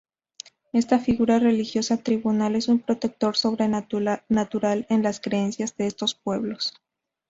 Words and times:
Esta 0.73 0.97
figura 0.97 1.37
religiosa 1.37 1.97
tribal 1.97 2.55
es 2.55 2.69
un 2.69 2.79
protector 2.79 3.37
sobrenatural 3.37 4.23
en 4.89 5.03
las 5.03 5.19
creencias 5.21 5.77
de 5.77 5.85
estos 5.85 6.15
pueblos. 6.15 6.73